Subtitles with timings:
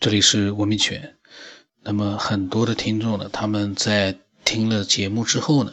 [0.00, 1.16] 这里是文明犬。
[1.82, 5.72] 那么很多的听众呢，他们在听了节目之后呢，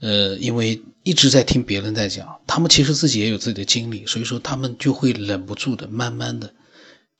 [0.00, 6.52] 呃，因为一直在听别人在讲，他们其实自己也有自己的经历，所以说他们就会忍不住的，慢慢的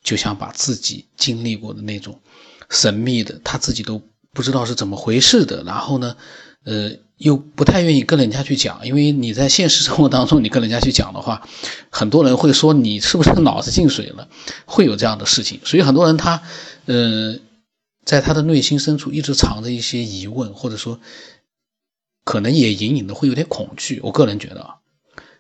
[0.02, 2.20] 就想把自己经历过的那种
[2.68, 4.02] 神秘的，他自己都
[4.34, 6.16] 不知道是怎么回事的，然后呢，
[6.64, 6.92] 呃。
[7.19, 11.46] 又不太愿意跟人家去讲，因为你在现实生活当中，你跟人家去讲的话，
[11.91, 14.29] 很多人会说你是不是脑子进水了，
[14.67, 15.61] 会有这样的事情。
[15.64, 16.40] 所以很多人他，
[16.86, 17.36] 呃，
[18.04, 21.00] 在他的内心深处一直藏着一些疑问，或者说，
[22.25, 23.98] 可能也隐隐的会有点恐惧。
[24.04, 24.76] 我个人觉得啊，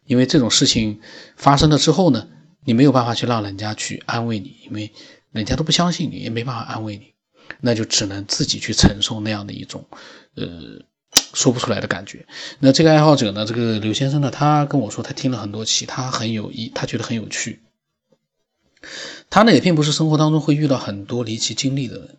[0.04, 1.00] 因为这种事情
[1.36, 2.26] 发生了之后呢，
[2.64, 4.92] 你没有办法去让人家去安慰你，因为
[5.30, 7.14] 人家都不相信你，也没办法安慰你，
[7.60, 9.86] 那就只能自己去承受那样的一种，
[10.34, 10.82] 呃。
[11.32, 12.26] 说不出来的感觉。
[12.58, 13.44] 那这个爱好者呢？
[13.44, 14.30] 这个刘先生呢？
[14.30, 17.62] 他跟我说，他听了很多期，他很有意，他觉得很有趣。
[19.28, 22.16] 他呢也并不是生活当中会遇到很多离奇经历的人。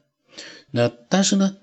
[0.71, 1.57] 那但是呢，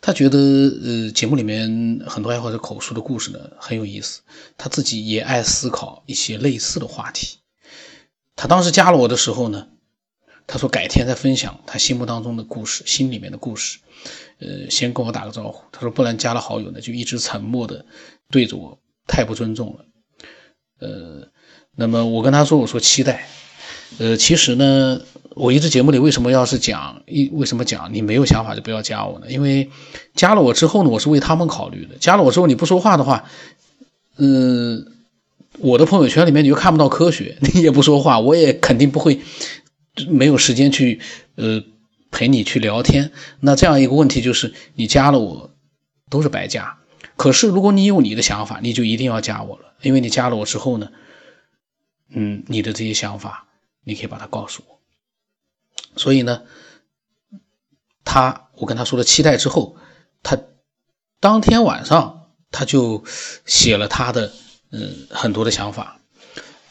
[0.00, 4.20] 他觉得呃节目里面很多爱好者口述的故事呢很有意思。
[4.56, 7.38] 他自己也爱思考一些类似的话题。
[8.36, 9.68] 他当时加了我的时候呢，
[10.46, 13.78] 他说改天再分享他心目当中的故事，心里面的故事。
[14.38, 15.62] 呃，先跟我打个招呼。
[15.70, 17.86] 他说，不然加了好友呢，就一直沉默的
[18.30, 19.84] 对着我，太不尊重了。
[20.80, 21.28] 呃，
[21.76, 23.28] 那么我跟他说，我说期待。
[23.98, 25.00] 呃，其实呢，
[25.36, 29.26] 我一直节目里为什么要是讲一为什么讲你没有想法就不要加我呢？
[29.30, 29.70] 因为
[30.14, 31.96] 加了我之后呢，我是为他们考虑的。
[32.00, 33.24] 加了我之后你不说话的话，
[34.16, 34.92] 嗯，
[35.58, 39.20] 我的朋友圈里面你又看不到科学，你也不说话，我也肯定不会
[40.08, 41.00] 没有时间去
[41.36, 41.62] 呃。
[42.14, 45.56] 陪你去聊天，那这样一个问题就是，你加了我
[46.10, 46.78] 都是白加。
[47.16, 50.92] 可是如果你有你的想法，你就一定要加我了，因为你加了我之后呢，
[52.10, 53.48] 嗯，你的这些想法
[53.82, 54.78] 你可以把它告诉我。
[55.96, 56.42] 所以呢，
[58.04, 59.78] 他我跟他说了期待之后，
[60.22, 60.36] 他
[61.18, 63.02] 当天晚上他就
[63.46, 64.34] 写了他的
[64.70, 65.98] 嗯很多的想法。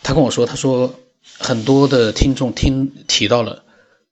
[0.03, 0.99] 他跟我说，他说
[1.41, 3.65] 很多的听众听提到了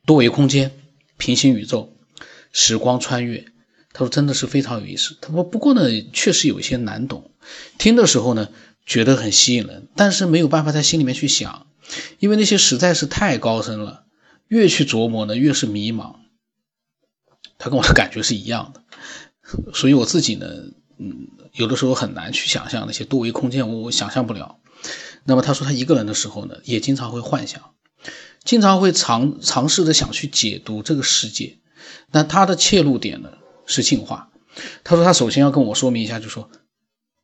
[0.06, 0.72] 多维空间。
[1.18, 1.92] 平行宇宙，
[2.54, 3.46] 时光穿越，
[3.92, 5.18] 他说真的是非常有意思。
[5.20, 5.82] 他说不过呢，
[6.14, 7.32] 确实有一些难懂。
[7.78, 8.48] 听的时候呢，
[8.86, 11.68] 觉得很吸引人，但是没有办法在心里面去想，
[12.20, 14.06] 因为那些实在是太高深了，
[14.48, 16.16] 越去琢磨呢，越是迷茫。
[17.58, 20.48] 他跟我的感觉是一样的，所以我自己呢，
[21.00, 24.58] 嗯，有的时候很难去想象那些多维空间，我我想象不了。
[25.26, 27.62] 那么他说他一个人的时候呢，也经常会幻想。
[28.44, 31.60] 经常会尝尝试着想去解读这个世界，
[32.12, 33.30] 那他的切入点呢
[33.66, 34.30] 是进化。
[34.84, 36.50] 他说他首先要跟我说明一下，就说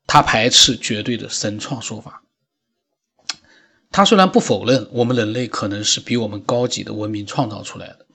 [0.06, 2.22] 他排斥绝对的神创说法。
[3.92, 8.06] 他虽然不否认我们人类可能是比我们高级的文明创造出来的，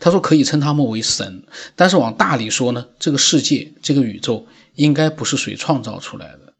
[0.00, 1.44] 他说可以称他们为神，
[1.76, 6.54] 但是往大里说呢，这个世界这个宇宙应该不是谁创造出来的。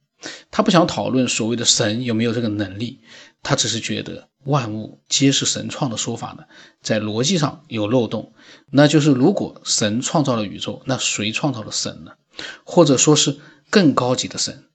[0.50, 3.00] 他不想讨论所谓的神有没有这个能力，
[3.42, 4.28] 他只是觉得。
[4.46, 6.44] 万物皆是神创的说法呢，
[6.80, 8.32] 在逻辑上有漏洞。
[8.70, 12.12] 那就是如果神创造了宇宙，那谁创造了神呢？
[12.62, 13.38] 或者说是
[13.70, 14.66] 更高级的神？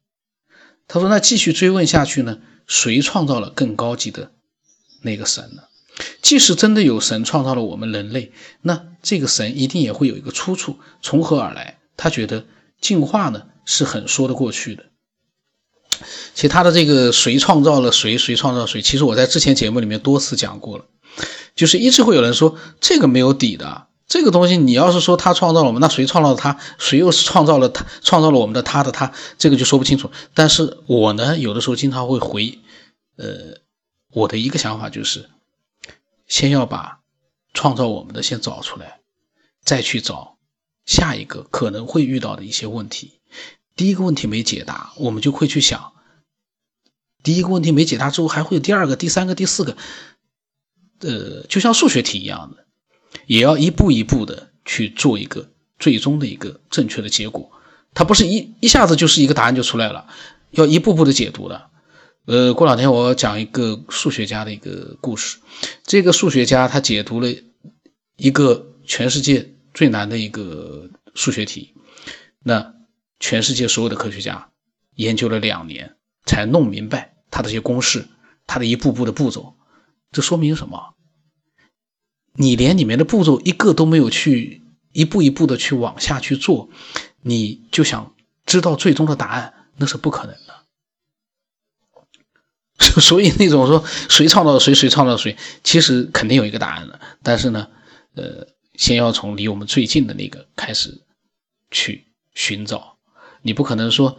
[0.89, 2.39] 他说：“那继续追问下去呢？
[2.67, 4.33] 谁创造了更高级的
[5.03, 5.63] 那个神呢？
[6.21, 11.79] 即使真的有神创造了我们人类，那这个神一定也会有一个出处，从何而来？
[11.95, 12.45] 他觉得
[12.81, 14.87] 进化呢是很说得过去的。”
[16.33, 20.85] 其他的这个谁创造了谁，谁创造谁，其实我在之前节目里面多次讲过了，
[21.55, 26.57] 就是一直会有人说这个没有底的，这个东西你要是说他创造了我们，那谁创造了他？
[26.77, 27.85] 谁又是创造了他？
[28.01, 30.11] 创造了我们的他的他，这个就说不清楚。
[30.33, 32.59] 但是我呢，有的时候经常会回，
[33.17, 33.59] 呃，
[34.11, 35.29] 我的一个想法就是，
[36.27, 36.99] 先要把
[37.53, 38.99] 创造我们的先找出来，
[39.63, 40.37] 再去找
[40.85, 43.19] 下一个可能会遇到的一些问题。
[43.75, 45.93] 第一个问题没解答，我们就会去想，
[47.23, 49.77] 第一个问题没解答之后，还会有第二个、第三个、第四个，
[50.99, 52.65] 呃，就像数学题一样的，
[53.25, 57.51] 也要一步一步的去做一个最终的一个正确的结果。
[57.93, 60.07] 它不是一一下子就是一个答案就出来了，
[60.51, 61.69] 要一步步的解读的。
[62.25, 65.39] 呃，过两天我讲一个数学家的一个故事，
[65.83, 67.29] 这个数学家他解读了
[68.17, 71.73] 一个全世界最难的一个数学题，
[72.43, 72.75] 那。
[73.21, 74.49] 全世界所有的科学家
[74.95, 75.95] 研究了两年
[76.25, 78.09] 才弄明白他这些公式，
[78.45, 79.55] 他的一步步的步骤。
[80.11, 80.95] 这说明什么？
[82.33, 86.69] 你连里面的步骤一个都没有去一步一步的去往下去做，
[87.21, 88.13] 你就想
[88.45, 90.61] 知道最终的答案，那是不可能的。
[92.99, 96.99] 所以那种说谁创造谁，谁创造谁，其实肯定有一个答案的。
[97.21, 97.69] 但是呢，
[98.15, 101.01] 呃，先要从离我们最近的那个开始
[101.69, 102.97] 去寻找。
[103.41, 104.17] 你不可能说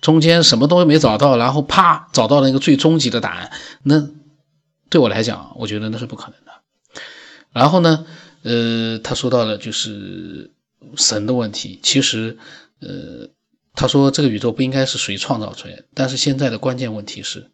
[0.00, 3.50] 中间什么东西没找到，然后啪找到了一个最终极的答案。
[3.82, 4.08] 那
[4.90, 6.52] 对我来讲，我觉得那是不可能的。
[7.52, 8.06] 然后呢，
[8.42, 10.52] 呃，他说到了就是
[10.96, 11.80] 神的问题。
[11.82, 12.38] 其实，
[12.80, 13.28] 呃，
[13.74, 17.50] 他说这个宇宙不应该是谁创造出来，但是现在的关键问题是，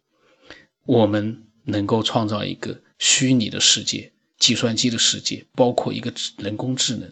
[0.85, 7.11] 我们能够创造一个虚拟的世界，计算机的世界，包括一个人工智能。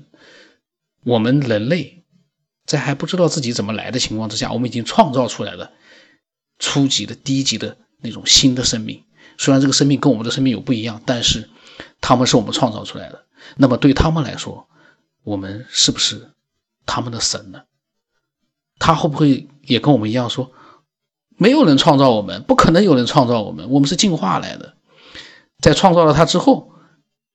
[1.03, 2.02] 我们人类
[2.65, 5.71] 在还不知道自己怎么来的情况之下，我们已经创造出来了
[6.59, 9.03] 初级的、低级的那种新的生命。
[9.37, 11.49] 虽然这个生命跟我们的生命有不一样，但是。
[11.99, 13.23] 他们是我们创造出来的，
[13.55, 14.67] 那么对他们来说，
[15.23, 16.31] 我们是不是
[16.85, 17.61] 他们的神呢？
[18.77, 20.51] 他会不会也跟我们一样说，
[21.37, 24.75] 没有人创造我们，不可能有人创造我们，我们是进化来的。
[25.59, 26.72] 在创造了他之后，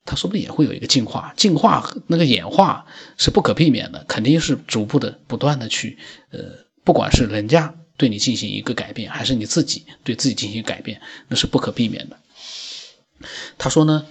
[0.09, 2.87] 他说不定也会有一个进化，进化那个演化
[3.19, 5.99] 是不可避免的，肯定是逐步的、不断的去，
[6.31, 6.41] 呃，
[6.83, 12.17] 不管是人家对你进行一个改变，还是你自己对自己进行改变，那是不可避免的。
[13.59, 14.07] 他说呢。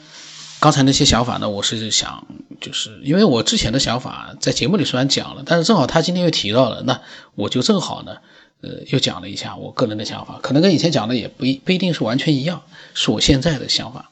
[0.60, 2.26] 刚才那些想法呢，我是想，
[2.60, 7.00] 就是因为我之前的想法在节目里虽然讲了，但是正好他今天又提到了，那
[7.36, 8.18] 我就正好呢，
[8.62, 12.64] 呃，又讲了一下我个人的想法，可能跟以前讲的也不一不一定是完全一样，
[12.96, 14.10] 是我现在的想法。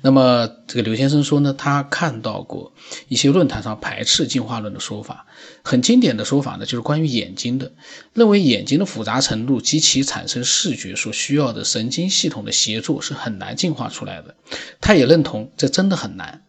[0.00, 2.72] 那么这个刘先生说呢，他看到过
[3.08, 5.26] 一些论坛上排斥进化论的说法，
[5.62, 7.72] 很经典的说法呢，就是关于眼睛的，
[8.12, 14.34] 认为眼睛的复杂程度及其产生视觉所需要的神经系统的协作是很难进化出来的。
[14.80, 16.42] 他也认同这真的很难。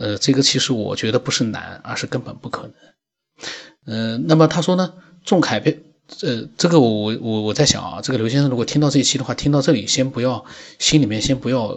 [0.00, 2.72] 呃，这个其实我觉得不是难，而是根本不可能。
[3.84, 4.94] 呃，那么他说呢，
[5.24, 5.82] 仲恺片。
[6.20, 10.44] 呃，这个我我我在想啊，这个刘先生如果听到这一期的话，听到这里先不要，
[10.78, 11.68] 心里面先不要，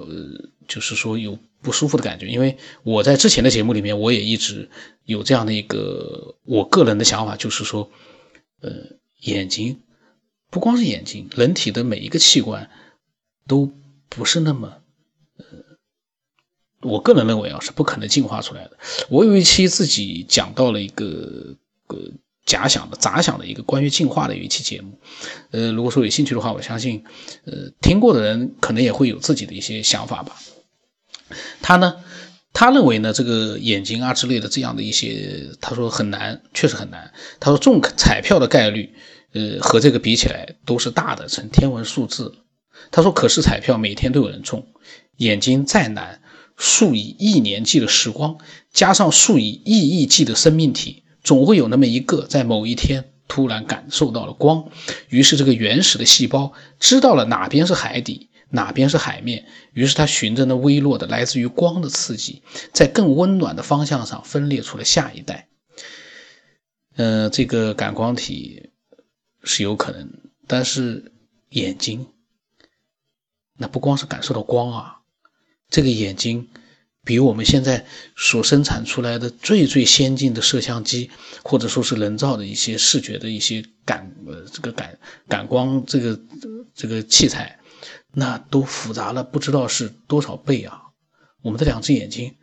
[0.67, 4.69] 就是说有不舒服的感觉，因为我在之前的节目里面，我也一直
[5.05, 7.89] 有这样的一个我个人的想法，就是说，
[8.61, 8.71] 呃，
[9.21, 9.79] 眼睛
[10.49, 12.69] 不光是眼睛，人体的每一个器官
[13.47, 13.71] 都
[14.09, 14.81] 不是那么，
[15.37, 15.45] 呃，
[16.81, 18.77] 我个人认为啊，是不可能进化出来的。
[19.09, 21.55] 我有一期自己讲到了一个，
[21.87, 21.97] 呃。
[22.45, 24.99] 假想的、杂想的一个关于进化的一期节目，
[25.49, 27.03] 呃，如果说有兴趣的话，我相信，
[27.45, 30.37] 呃，听过的人可能也会有自己的一些想法吧。
[31.67, 31.95] 他呢，
[32.53, 37.11] 他认为呢，这个眼睛啊之类的这样的一些，他说很难，确实很难。
[37.39, 38.93] 他说中彩票的概率，
[39.33, 42.35] 呃，和这个比起来都是大的，成天文数字。
[42.91, 44.67] 他说，可是彩票每天都有人中，
[45.17, 46.21] 眼睛再难，
[46.55, 48.37] 数以亿年计的时光，
[48.71, 51.03] 加上数以亿亿计的生命体。
[51.23, 54.65] 总会有那么一个，在某一天突然感受到了光，
[55.09, 62.41] 于是这个原始的细胞知道了哪边是海底，哪边是海面，于是它循着那微弱的来自于光的刺激，
[62.73, 65.47] 在更温暖的方向上分裂出了下一代。
[66.95, 68.69] 呃，这个感光体
[69.43, 70.09] 是有可能，
[70.47, 71.11] 但是
[71.49, 72.07] 眼睛，
[73.57, 74.97] 那不光是感受到光啊，
[75.69, 76.49] 这个眼睛。
[77.07, 77.85] 比我们现在
[78.17, 81.11] 所生产出来的最最先进的摄像机，
[81.43, 84.97] 或者说是人造的一些视觉的一些感呃这个感
[85.27, 86.19] 感光这个
[86.73, 87.59] 这个器材，
[88.15, 90.91] 那都复杂了不知道是多少倍啊！
[91.41, 92.35] 我们的两只眼睛，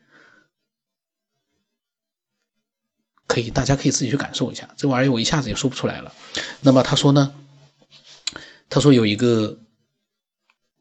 [3.26, 6.14] 可以大家可以自己去感受一下，这玩意儿我一下子也说不出来了。
[6.60, 7.34] 那么他说呢？
[8.68, 9.58] 他说有一个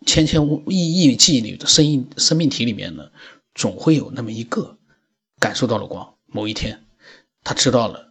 [0.05, 3.10] 千千亿亿计里的生命生命体里面呢。
[3.53, 4.77] 总会有那么一个
[5.38, 6.15] 感受到了光。
[6.25, 6.86] 某一天，
[7.43, 8.10] 他知道了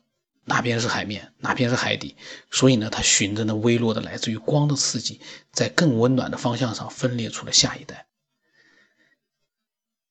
[0.51, 2.17] 哪边是海面，哪边是海底，
[2.51, 5.21] 所以呢，他循着那微弱的来自于光的刺激，
[5.53, 8.09] 在更温暖的方向上分裂出了下一代。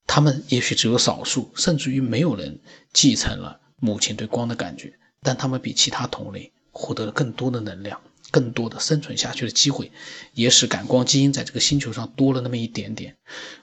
[0.07, 2.61] 他们也许只有少数，甚至于没有人
[2.93, 9.91] 继承了母亲对光的感觉，但他们比其他同类获得了更多的能量，更多的生存下去的机会，
[10.33, 13.17] 也使感光基因在这个星球上多了那么一点点。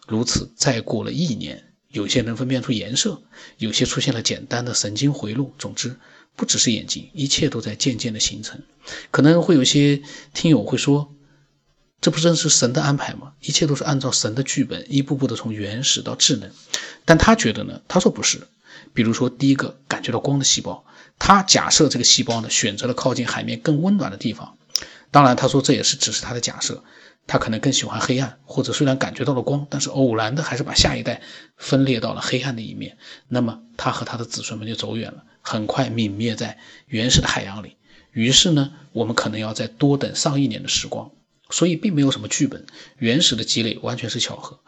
[0.07, 3.23] 如此，再过了一年，有些能分辨出颜色，
[3.57, 5.55] 有些出现了简单的神经回路。
[5.59, 5.97] 总之，
[6.37, 8.61] 不只是眼睛，一切都在渐渐的形成。
[9.11, 10.03] 可能会有些
[10.35, 11.15] 听友会说
[12.03, 13.33] ：“这不正是神的安排吗？
[13.41, 16.51] 一切都是按照神的剧本，一步步的从原始到智能。”
[17.07, 17.81] 但他觉得呢？
[17.89, 18.47] 他说不是。
[18.93, 20.85] 比如说，第一个感觉到光的细胞，
[21.19, 24.59] 他假设这个细胞呢选择了靠近海面更温暖的地方。
[25.11, 26.85] 当然，他说这也是只是他的假设。
[27.27, 31.23] 他可能更喜欢黑暗，或者虽然感觉到了光，但是偶然的还是把下一代
[31.57, 32.99] 分裂到了黑暗的一面。
[33.29, 37.77] 那么他和他的子孙们就走远了，很快泯灭在原始的海洋里。
[38.13, 41.11] 于是呢，我们可能要再多等上亿年的时光。
[41.49, 42.67] 所以并没有什么剧本，
[42.99, 44.59] 原始的积累完全是巧合。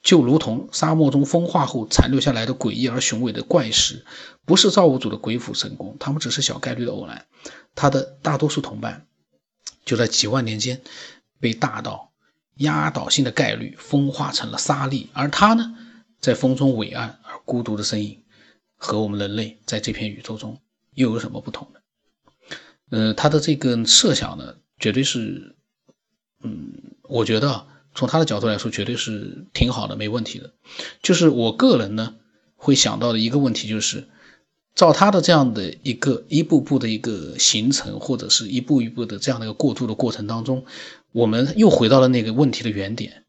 [0.00, 4.04] 就如同沙漠中风化后残留下来的诡异而雄伟的怪石，
[4.46, 7.26] 不是造物主的鬼斧神工，他们只是小概率的偶然。
[7.74, 9.06] 他的大多数同伴
[9.84, 10.80] 就在几万年间
[11.40, 12.12] 被大到
[12.56, 15.74] 压倒性的概率风化成了沙粒，而他呢，
[16.20, 18.22] 在风中伟岸而孤独的身影，
[18.76, 20.60] 和我们人类在这片宇宙中
[20.94, 21.80] 又有什么不同呢？
[22.90, 25.56] 呃，他的这个设想呢，绝对是，
[26.42, 27.66] 嗯，我觉得。
[27.92, 30.52] 从他的角度来说，绝对是挺好的，没问题的。
[31.02, 32.14] 就是我个人呢，
[32.54, 34.08] 会想到的一个问题，就是
[34.76, 40.64] 照他的这样的一个一步步的一个形成，或者是一步一步的这样的一个过渡的过程当中，
[41.12, 43.24] 我们又回到了那个问题的原点：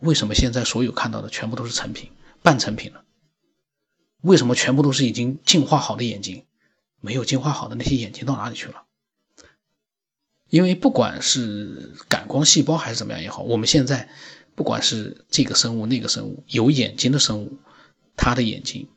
[0.00, 2.10] 为什么现在所有看到的全部都是成品、
[2.42, 3.00] 半成品呢？
[4.22, 6.46] 为什么全部都是已经进化好的眼睛？
[7.00, 8.84] 没有进化好的那些眼睛到哪里去了？
[10.48, 14.08] 因为不管是感光细胞还是怎么样也好，我们现在
[14.54, 17.58] 不管是这个生物那个生物有眼睛的生物，
[18.16, 18.88] 它的眼睛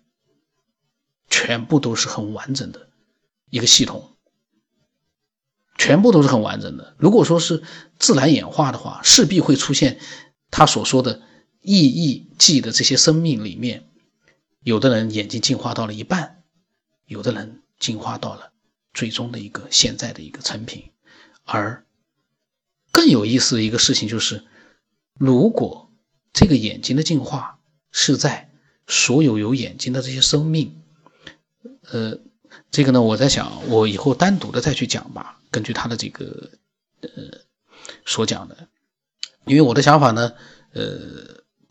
[1.29, 2.89] 全部都是很完整的
[3.49, 4.14] 一个系统，
[5.77, 6.95] 全部都是很完整的。
[6.97, 7.63] 如果说是
[7.99, 9.99] 自然演化的话，势必会出现
[10.51, 11.21] 他所说的
[11.61, 13.83] 亿亿计的这些生命里面，
[14.61, 16.43] 有的人眼睛进化到了一半，
[17.05, 18.51] 有的人进化到了
[18.93, 20.91] 最终的一个现在的一个成品。
[21.43, 21.85] 而
[22.91, 24.45] 更有意思的一个事情就是，
[25.19, 25.91] 如果
[26.33, 27.59] 这个眼睛的进化
[27.91, 28.49] 是在
[28.87, 30.81] 所有有眼睛的这些生命，
[31.91, 32.19] 呃，
[32.71, 35.41] 这个呢，我在想，我以后单独的再去讲吧。
[35.55, 36.49] 根据他的这个
[36.99, 37.09] 呃
[38.05, 38.67] 所讲的，
[39.45, 40.33] 因为我的想法呢，
[40.73, 40.83] 呃，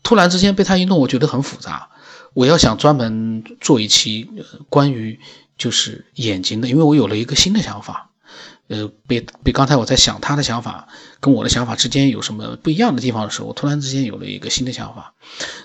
[0.01, 1.91] 突然之间被他一弄，我觉得很复杂。
[2.33, 4.27] 我要想专门做一期
[4.69, 5.19] 关于
[5.55, 8.09] 就是眼睛的，因为我有了一个新的想法。
[8.67, 10.87] 呃，被被刚才我在想他的想法
[11.19, 15.13] 跟我的想法之间有什么不一样的地方的时候，我突然之间有了一个新的想法。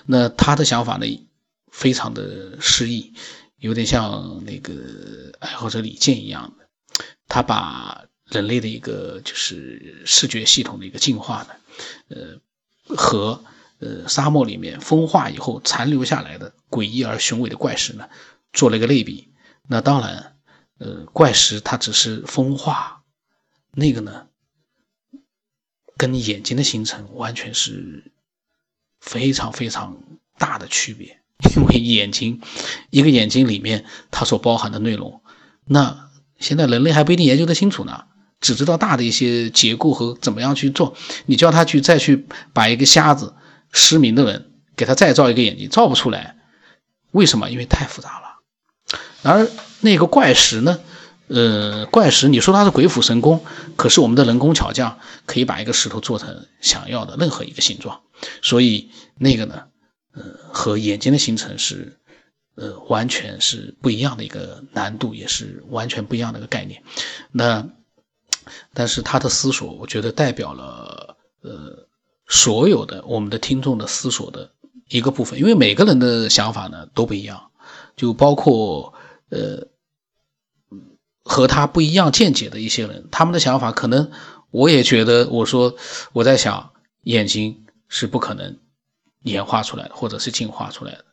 [0.05, 1.07] 那他的想法呢，
[1.71, 3.13] 非常的诗意，
[3.57, 4.71] 有点像那个
[5.39, 6.67] 爱好者李健一样的。
[7.27, 11.49] 他把人类的一个就是视觉系统的一个进化呢，
[12.07, 13.43] 呃，和
[13.79, 18.09] 呃沙漠里面风化以后残留下来的诡异而雄伟的怪石呢，
[18.51, 19.29] 做了一个类比。
[19.67, 20.27] 那当然。
[20.83, 23.03] 呃，怪石它只是风化，
[23.69, 24.25] 那个呢，
[25.95, 28.11] 跟眼睛的形成完全是
[28.99, 30.01] 非常非常
[30.39, 31.21] 大的区别。
[31.55, 32.41] 因为眼睛，
[32.89, 35.21] 一个眼睛里面它所包含的内容，
[35.65, 36.09] 那
[36.39, 38.05] 现在人类还不一定研究得清楚呢，
[38.41, 40.95] 只知道大的一些结构和怎么样去做。
[41.27, 43.33] 你叫他去再去把一个瞎子、
[43.71, 46.35] 失明的人给他再造一个眼睛，造不出来。
[47.11, 47.49] 为什么？
[47.49, 48.99] 因为太复杂了。
[49.23, 50.79] 而那个怪石呢？
[51.33, 53.41] 呃，怪石，你说它是鬼斧神工，
[53.77, 58.01] 可是我们的人工巧匠可以把一个石头做成想要的任何一个形状，
[58.41, 59.63] 所以那个呢，
[60.13, 61.97] 呃，和眼睛的形成是，
[62.55, 66.83] 呃，完全是不一样的一个难度，也是完全不一样的一个概念。
[67.31, 67.65] 那，
[68.73, 71.87] 但是他的思索，我觉得代表了呃
[72.27, 74.51] 所有的我们的听众的思索的
[74.89, 77.51] 一个部分，因为每个人的想法呢都不一样，
[77.95, 78.93] 就包括。
[79.33, 79.65] 呃，
[81.23, 84.11] 和他不一样见解的一些人，他们的想法可能
[84.49, 85.73] 我也觉得，我说
[86.11, 88.57] 我在想，眼睛是不可能
[89.21, 91.05] 演化出来的，或者是进化出来的。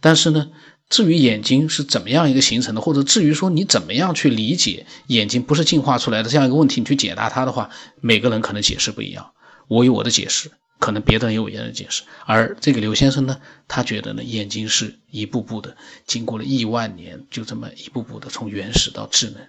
[0.00, 0.48] 但是呢，
[0.88, 9.32] 至于眼睛是怎么样一个形成的，或者至于说你怎么样去理解眼睛不是进化出来的这样一个问题，你去解答它的话，每个人可能解释不一样。
[9.68, 10.50] 我有我的解释。
[10.78, 15.74] 可能别的人有别的解释，而这个刘先生呢，他觉得呢，眼睛是一步步的，
[16.06, 19.40] 经过了亿万年，就这么一步步的从原始到智能。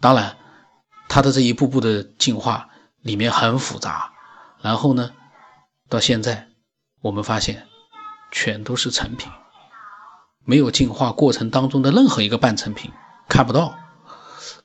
[0.00, 0.36] 当然，
[1.08, 2.68] 他的这一步步的进化
[3.02, 4.12] 里面很复杂，
[4.62, 5.10] 然后呢，
[5.88, 6.46] 到现在
[7.02, 7.66] 我们发现
[8.30, 9.28] 全都是成品，
[10.50, 12.90] 没有进化过程当中的任何一个半成品，
[13.28, 13.76] 看不到。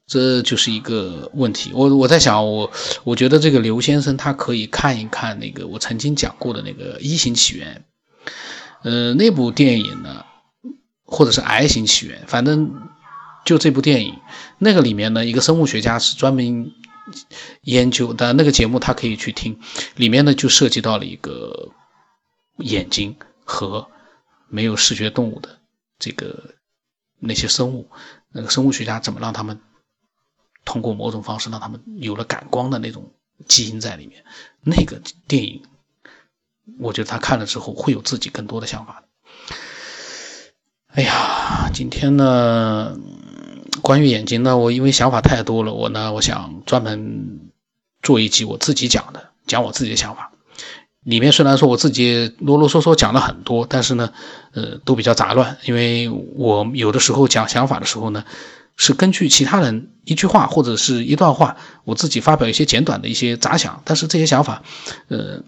[0.07, 1.71] 这就是一个问题。
[1.73, 2.71] 我我在想，我
[3.03, 7.85] 我觉得这个刘先生他可以看一看那个我曾经讲过的那个《一型起源》，
[8.83, 10.25] 呃，那部电影呢，
[11.05, 12.71] 或者是《癌型起源》，反正
[13.45, 14.13] 就这部电影，
[14.59, 16.71] 那个里面呢，一个生物学家是专门
[17.61, 19.59] 研究的那个节目，他可以去听。
[19.95, 21.69] 里面呢就涉及到了一个
[22.57, 23.87] 眼睛和
[24.49, 25.54] 没有视觉动物的
[25.99, 26.55] 这个
[27.19, 27.89] 那些生物，
[28.31, 29.59] 那个生物学家怎么让他们。
[30.67, 33.13] 通过某种方式让他们有了感光的那种
[33.47, 34.25] 基因在里面，
[34.63, 35.61] 那个电影，
[36.79, 39.03] 我觉得他看了之后会有自己更多的想法。
[40.87, 42.97] 哎呀，今天呢，
[43.83, 47.51] 关于眼睛呢，我因为想法太多了，我呢，我想专门
[48.01, 50.31] 做一集我自己讲的，讲我自己的想法。
[51.05, 54.11] 里面虽然说我自己啰啰嗦嗦讲了很多，但是呢，
[54.53, 58.25] 呃，都比较杂乱，因为我有的时候讲想法的时候呢，
[58.75, 64.63] 是根据其他人一句话或者是一段话，我自己发表一些简短的一些杂想，但是这些想法，
[65.09, 65.43] 呃，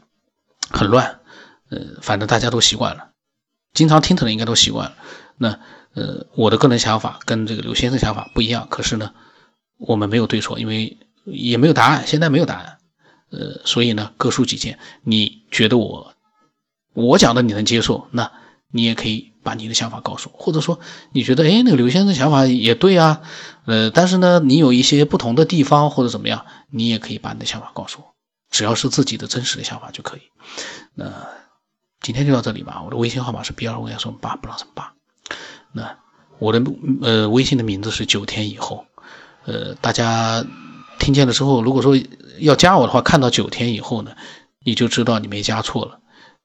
[0.70, 1.22] 很乱，
[1.72, 3.10] 呃，反正大家都习惯了，
[3.74, 4.96] 经常听的人应该都习惯了。
[5.40, 5.60] 那，
[5.96, 9.12] 呃，我的个人想法跟这个刘先生想法不一样，可是呢，
[9.80, 12.77] 我们没有对错，因为也没有答案，现在没有答案。
[13.30, 14.80] 呃，所以呢，各抒己见。
[15.04, 16.14] 你觉得我
[16.94, 18.32] 我讲的你能接受，那
[18.72, 20.80] 你也可以把你的想法告诉我，或者说
[21.12, 23.22] 你觉得哎，那个刘先生想法也对啊，
[23.66, 28.14] 呃，但是呢，你有一些不同的地方或者怎么样，你也可以把你的想法告诉我，
[28.50, 30.22] 只要是自己的真实的想法就可以。
[30.96, 31.12] 那
[32.02, 32.82] 今天就到这里吧。
[32.86, 34.94] 我的微信号码是 b 二五幺什么八不让什么八。
[35.74, 35.98] 那
[36.40, 36.64] 我的
[37.02, 38.86] 呃微信的名字是九天以后，
[39.46, 40.46] 呃，大家。
[41.00, 41.98] 听见了之后，如果说
[42.40, 44.12] 要加我的话，看到九天以后呢，
[44.64, 46.00] 你就知道你没加错了，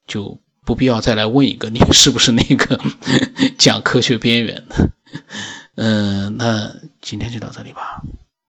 [0.07, 2.81] 就不必要再来问一个你是不是那个
[3.59, 4.91] 讲科学边缘的。
[5.75, 8.03] 嗯，那今天就到这里吧。